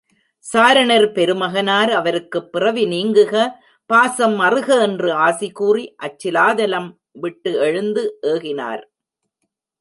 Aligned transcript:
சாரணர் 0.43 1.11
பெருமகனார் 1.11 1.91
அவருக்குப் 1.91 2.51
பிறவி 2.51 2.85
நீங்குக 2.85 3.43
பாசம் 3.89 4.39
அறுக 4.39 4.81
என்று 4.81 5.11
ஆசி 5.19 5.51
கூறி 5.51 5.95
அச்சிலாதலம் 6.03 6.89
விட்டு 7.11 7.53
எழுந்து 7.59 8.17
ஏகினார். 8.27 8.83